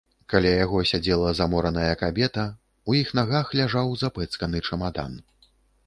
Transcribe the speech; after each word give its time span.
Каля 0.33 0.51
яго 0.65 0.79
сядзела 0.91 1.33
замораная 1.41 1.91
кабета, 2.01 2.47
у 2.89 2.97
іх 3.03 3.15
нагах 3.21 3.55
ляжаў 3.61 3.97
запэцканы 4.05 4.57
чамадан. 4.69 5.13